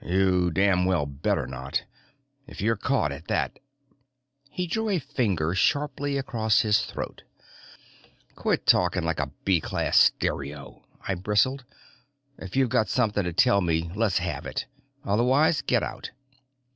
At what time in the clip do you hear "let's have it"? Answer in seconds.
13.95-14.65